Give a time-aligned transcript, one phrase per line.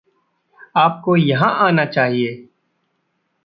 [0.75, 2.33] आपको यहाँ आना चाहिए।